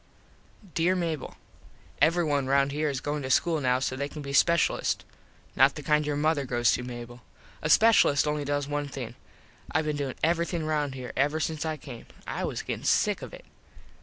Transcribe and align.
_Dere 0.73 0.95
Mable: 0.95 1.37
Everyone 2.01 2.47
round 2.47 2.71
here 2.71 2.89
is 2.89 3.01
goin 3.01 3.21
to 3.21 3.29
school 3.29 3.61
now 3.61 3.77
so 3.77 3.95
they 3.95 4.09
can 4.09 4.23
be 4.23 4.31
speshulists. 4.33 5.03
Not 5.55 5.75
the 5.75 5.83
kind 5.83 6.07
your 6.07 6.15
mother 6.15 6.43
goes 6.43 6.71
to, 6.71 6.81
Mable. 6.81 7.21
A 7.61 7.67
speshulist 7.67 8.25
only 8.25 8.43
does 8.43 8.67
one 8.67 8.87
thing. 8.87 9.13
I 9.71 9.83
been 9.83 9.97
doin 9.97 10.15
everything 10.23 10.65
round 10.65 10.95
here 10.95 11.13
ever 11.15 11.39
since 11.39 11.65
I 11.67 11.77
came. 11.77 12.07
I 12.25 12.43
was 12.45 12.63
gettin 12.63 12.83
sick 12.83 13.21
of 13.21 13.31
it. 13.31 13.45